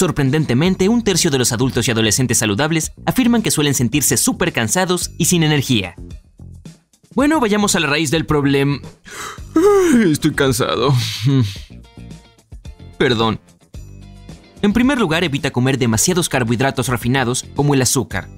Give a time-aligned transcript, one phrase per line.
[0.00, 5.10] Sorprendentemente, un tercio de los adultos y adolescentes saludables afirman que suelen sentirse súper cansados
[5.18, 5.94] y sin energía.
[7.14, 8.80] Bueno, vayamos a la raíz del problema.
[10.10, 10.94] Estoy cansado.
[12.96, 13.40] Perdón.
[14.62, 18.30] En primer lugar, evita comer demasiados carbohidratos refinados como el azúcar.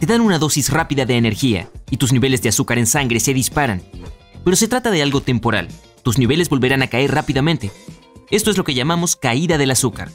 [0.00, 3.34] Te dan una dosis rápida de energía y tus niveles de azúcar en sangre se
[3.34, 3.82] disparan.
[4.42, 5.68] Pero se trata de algo temporal.
[6.02, 7.70] Tus niveles volverán a caer rápidamente.
[8.32, 10.10] Esto es lo que llamamos caída del azúcar.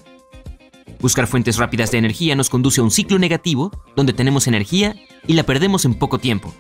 [1.06, 4.96] Buscar fuentes rápidas de energía nos conduce a un ciclo negativo donde tenemos energía
[5.28, 6.52] y la perdemos en poco tiempo.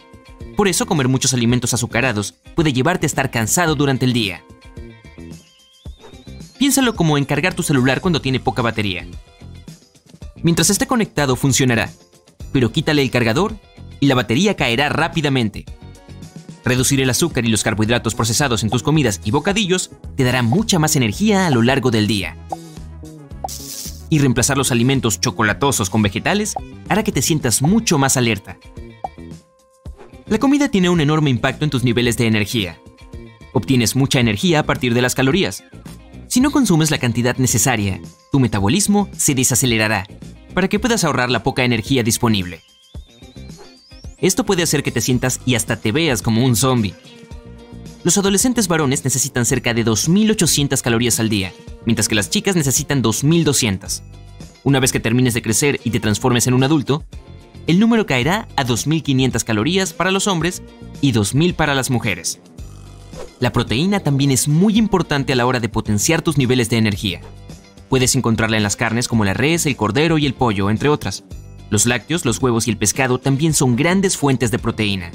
[0.55, 4.43] Por eso comer muchos alimentos azucarados puede llevarte a estar cansado durante el día.
[6.59, 9.07] Piénsalo como encargar tu celular cuando tiene poca batería.
[10.43, 11.89] Mientras esté conectado funcionará,
[12.51, 13.57] pero quítale el cargador
[13.99, 15.65] y la batería caerá rápidamente.
[16.63, 20.77] Reducir el azúcar y los carbohidratos procesados en tus comidas y bocadillos te dará mucha
[20.77, 22.37] más energía a lo largo del día.
[24.09, 26.53] Y reemplazar los alimentos chocolatosos con vegetales
[26.89, 28.57] hará que te sientas mucho más alerta.
[30.27, 32.79] La comida tiene un enorme impacto en tus niveles de energía.
[33.53, 35.63] Obtienes mucha energía a partir de las calorías.
[36.27, 40.07] Si no consumes la cantidad necesaria, tu metabolismo se desacelerará
[40.53, 42.61] para que puedas ahorrar la poca energía disponible.
[44.17, 46.95] Esto puede hacer que te sientas y hasta te veas como un zombie.
[48.05, 51.51] Los adolescentes varones necesitan cerca de 2.800 calorías al día,
[51.87, 54.03] mientras que las chicas necesitan 2.200.
[54.63, 57.03] Una vez que termines de crecer y te transformes en un adulto,
[57.65, 60.61] el número caerá a 2.500 calorías para los hombres
[61.01, 62.39] y 2.000 para las mujeres.
[63.39, 67.21] La proteína también es muy importante a la hora de potenciar tus niveles de energía.
[67.89, 71.23] Puedes encontrarla en las carnes como la res, el cordero y el pollo, entre otras.
[71.71, 75.09] Los lácteos, los huevos y el pescado también son grandes fuentes de proteína.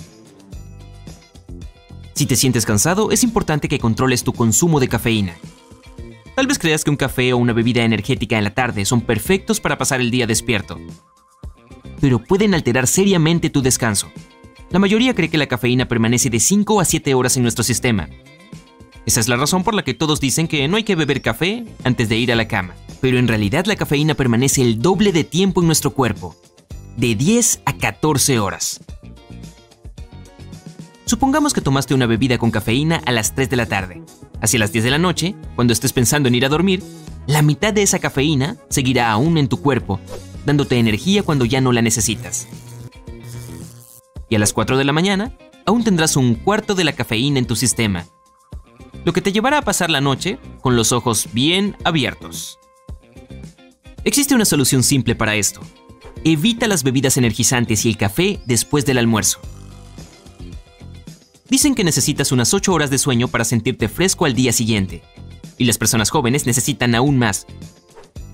[2.20, 5.38] Si te sientes cansado, es importante que controles tu consumo de cafeína.
[6.36, 9.58] Tal vez creas que un café o una bebida energética en la tarde son perfectos
[9.58, 10.78] para pasar el día despierto,
[11.98, 14.12] pero pueden alterar seriamente tu descanso.
[14.68, 18.10] La mayoría cree que la cafeína permanece de 5 a 7 horas en nuestro sistema.
[19.06, 21.64] Esa es la razón por la que todos dicen que no hay que beber café
[21.84, 22.74] antes de ir a la cama.
[23.00, 26.36] Pero en realidad la cafeína permanece el doble de tiempo en nuestro cuerpo,
[26.98, 28.78] de 10 a 14 horas.
[31.10, 34.00] Supongamos que tomaste una bebida con cafeína a las 3 de la tarde.
[34.40, 36.84] Hacia las 10 de la noche, cuando estés pensando en ir a dormir,
[37.26, 39.98] la mitad de esa cafeína seguirá aún en tu cuerpo
[40.46, 42.46] dándote energía cuando ya no la necesitas.
[44.28, 47.46] Y a las 4 de la mañana, aún tendrás un cuarto de la cafeína en
[47.48, 48.06] tu sistema,
[49.04, 52.60] lo que te llevará a pasar la noche con los ojos bien abiertos.
[54.04, 55.60] Existe una solución simple para esto.
[56.22, 59.40] Evita las bebidas energizantes y el café después del almuerzo.
[61.50, 65.02] Dicen que necesitas unas 8 horas de sueño para sentirte fresco al día siguiente,
[65.58, 67.46] y las personas jóvenes necesitan aún más,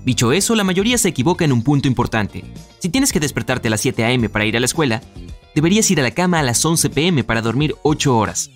[0.07, 2.45] Dicho eso, la mayoría se equivoca en un punto importante.
[2.79, 4.29] Si tienes que despertarte a las 7 a.m.
[4.29, 5.01] para ir a la escuela,
[5.53, 7.25] deberías ir a la cama a las 11 p.m.
[7.25, 8.49] para dormir 8 horas.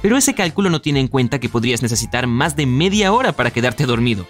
[0.00, 3.50] Pero ese cálculo no tiene en cuenta que podrías necesitar más de media hora para
[3.50, 4.26] quedarte dormido.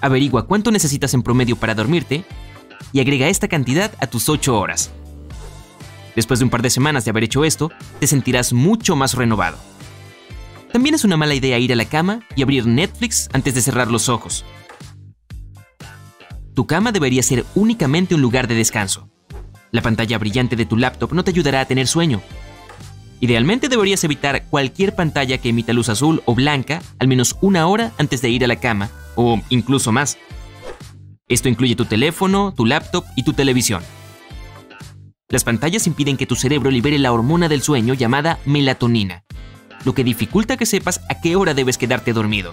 [0.00, 2.24] Averigua cuánto necesitas en promedio para dormirte
[2.92, 4.92] y agrega esta cantidad a tus 8 horas.
[6.14, 9.58] Después de un par de semanas de haber hecho esto, te sentirás mucho más renovado.
[10.72, 13.90] También es una mala idea ir a la cama y abrir Netflix antes de cerrar
[13.90, 14.44] los ojos.
[16.54, 19.08] Tu cama debería ser únicamente un lugar de descanso.
[19.70, 22.20] La pantalla brillante de tu laptop no te ayudará a tener sueño.
[23.20, 27.92] Idealmente deberías evitar cualquier pantalla que emita luz azul o blanca al menos una hora
[27.96, 30.18] antes de ir a la cama, o incluso más.
[31.28, 33.82] Esto incluye tu teléfono, tu laptop y tu televisión.
[35.32, 39.24] Las pantallas impiden que tu cerebro libere la hormona del sueño llamada melatonina,
[39.82, 42.52] lo que dificulta que sepas a qué hora debes quedarte dormido.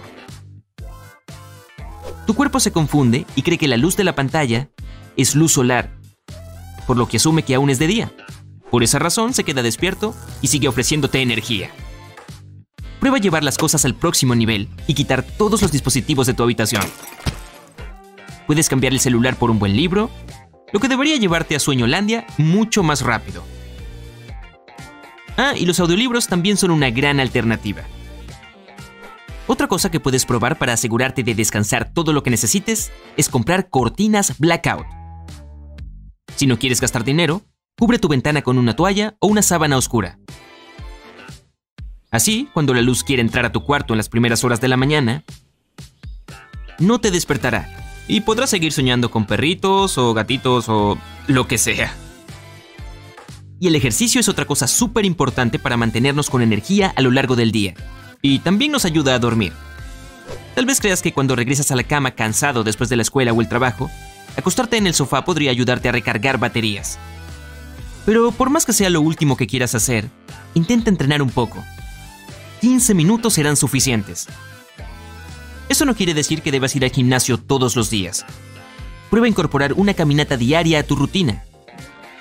[2.26, 4.70] Tu cuerpo se confunde y cree que la luz de la pantalla
[5.18, 5.90] es luz solar,
[6.86, 8.12] por lo que asume que aún es de día.
[8.70, 11.70] Por esa razón se queda despierto y sigue ofreciéndote energía.
[12.98, 16.84] Prueba llevar las cosas al próximo nivel y quitar todos los dispositivos de tu habitación.
[18.46, 20.10] Puedes cambiar el celular por un buen libro,
[20.72, 23.44] lo que debería llevarte a Sueñolandia mucho más rápido.
[25.36, 27.82] Ah, y los audiolibros también son una gran alternativa.
[29.46, 33.68] Otra cosa que puedes probar para asegurarte de descansar todo lo que necesites es comprar
[33.68, 34.86] cortinas blackout.
[36.36, 37.42] Si no quieres gastar dinero,
[37.76, 40.18] cubre tu ventana con una toalla o una sábana oscura.
[42.10, 44.76] Así, cuando la luz quiera entrar a tu cuarto en las primeras horas de la
[44.76, 45.24] mañana,
[46.78, 47.79] no te despertará
[48.10, 50.98] y podrás seguir soñando con perritos o gatitos o
[51.28, 51.94] lo que sea.
[53.60, 57.36] Y el ejercicio es otra cosa súper importante para mantenernos con energía a lo largo
[57.36, 57.74] del día.
[58.20, 59.52] Y también nos ayuda a dormir.
[60.56, 63.40] Tal vez creas que cuando regresas a la cama cansado después de la escuela o
[63.40, 63.88] el trabajo,
[64.36, 66.98] acostarte en el sofá podría ayudarte a recargar baterías.
[68.06, 70.10] Pero por más que sea lo último que quieras hacer,
[70.54, 71.62] intenta entrenar un poco.
[72.60, 74.26] 15 minutos serán suficientes.
[75.70, 78.26] Eso no quiere decir que debas ir al gimnasio todos los días.
[79.08, 81.44] Prueba incorporar una caminata diaria a tu rutina.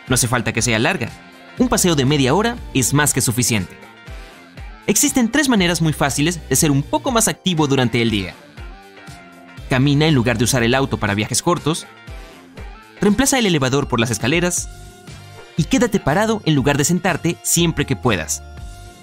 [0.08, 1.10] No hace falta que sea larga.
[1.58, 3.76] Un paseo de media hora es más que suficiente.
[4.86, 8.36] Existen tres maneras muy fáciles de ser un poco más activo durante el día.
[9.68, 11.88] Camina en lugar de usar el auto para viajes cortos.
[13.02, 14.70] Reemplaza el elevador por las escaleras.
[15.58, 18.44] Y quédate parado en lugar de sentarte siempre que puedas.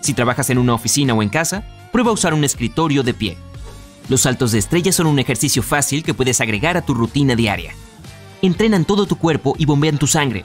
[0.03, 3.37] Si trabajas en una oficina o en casa, prueba a usar un escritorio de pie.
[4.09, 7.75] Los saltos de estrella son un ejercicio fácil que puedes agregar a tu rutina diaria.
[8.43, 10.45] Entrenan todo tu cuerpo y bombean tu sangre,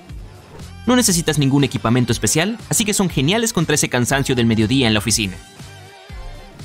[0.86, 4.94] no necesitas ningún equipamiento especial, así que son geniales contra ese cansancio del mediodía en
[4.94, 5.38] la oficina.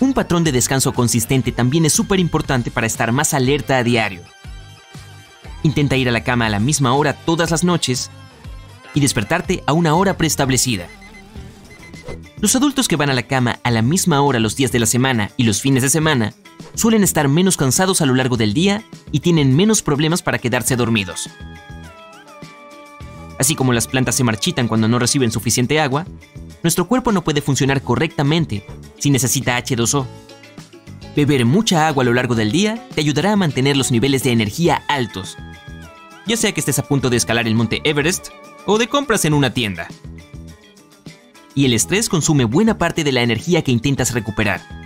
[0.00, 4.22] Un patrón de descanso consistente también es súper importante para estar más alerta a diario.
[5.62, 8.10] Intenta ir a la cama a la misma hora todas las noches
[8.94, 10.86] y despertarte a una hora preestablecida.
[12.40, 14.86] Los adultos que van a la cama a la misma hora los días de la
[14.86, 16.34] semana y los fines de semana
[16.76, 20.76] suelen estar menos cansados a lo largo del día y tienen menos problemas para quedarse
[20.76, 21.28] dormidos.
[23.38, 26.06] Así como las plantas se marchitan cuando no reciben suficiente agua,
[26.62, 28.64] nuestro cuerpo no puede funcionar correctamente
[28.98, 30.06] si necesita H2O.
[31.14, 34.32] Beber mucha agua a lo largo del día te ayudará a mantener los niveles de
[34.32, 35.36] energía altos,
[36.26, 38.28] ya sea que estés a punto de escalar el monte Everest
[38.66, 39.88] o de compras en una tienda.
[41.54, 44.85] Y el estrés consume buena parte de la energía que intentas recuperar.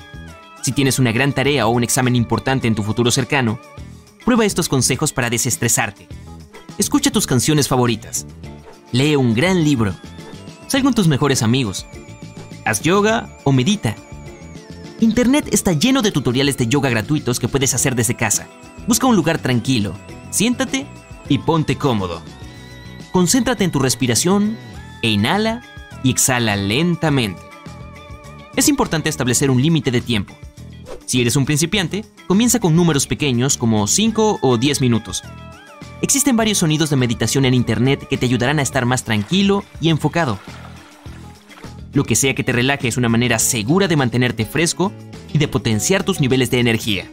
[0.63, 3.59] Si tienes una gran tarea o un examen importante en tu futuro cercano,
[4.25, 6.07] prueba estos consejos para desestresarte.
[6.77, 8.27] Escucha tus canciones favoritas.
[8.93, 9.95] Lee un gran libro.
[10.67, 11.87] Sal con tus mejores amigos.
[12.65, 13.97] Haz yoga o medita.
[15.01, 18.47] Internet está lleno de tutoriales de yoga gratuitos que puedes hacer desde casa.
[18.87, 19.95] Busca un lugar tranquilo,
[20.31, 20.87] siéntate
[21.29, 22.21] y ponte cómodo.
[23.13, 24.59] Concéntrate en tu respiración
[25.03, 25.63] e inhala
[26.03, 27.41] y exhala lentamente.
[28.57, 30.35] Es importante establecer un límite de tiempo.
[31.11, 35.25] Si eres un principiante, comienza con números pequeños como 5 o 10 minutos
[36.03, 39.89] Existen varios sonidos de meditación en Internet que te ayudarán a estar más tranquilo y
[39.89, 40.39] enfocado.
[41.95, 44.93] Lo que sea que te relaje es una manera segura de mantenerte fresco
[45.33, 47.11] y de potenciar tus niveles de energía.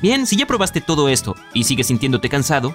[0.00, 2.74] Bien, si ya probaste todo esto y sigues sintiéndote cansado,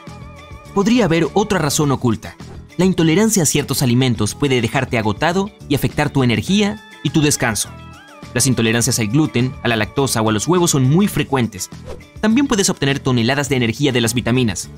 [0.76, 2.36] podría haber otra razón oculta.
[2.78, 7.72] La intolerancia a ciertos alimentos puede dejarte agotado y afectar tu energía y tu descanso.
[8.34, 11.70] Las intolerancias al gluten, a la lactosa o a los huevos son muy frecuentes.
[12.20, 14.70] También puedes obtener toneladas de energía de las vitaminas,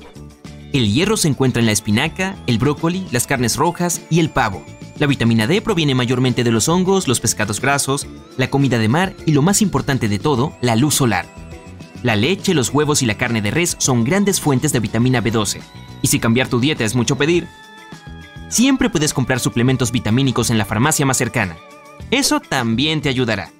[0.74, 4.64] el hierro se encuentra en la espinaca, el brócoli, las carnes rojas y el pavo.
[4.98, 9.14] La vitamina D proviene mayormente de los hongos, los pescados grasos, la comida de mar
[9.24, 11.26] y lo más importante de todo, la luz solar.
[12.02, 15.60] La leche, los huevos y la carne de res son grandes fuentes de vitamina B12.
[16.02, 17.46] Y si cambiar tu dieta es mucho pedir,
[18.48, 21.56] siempre puedes comprar suplementos vitamínicos en la farmacia más cercana.
[22.10, 23.50] Eso también te ayudará.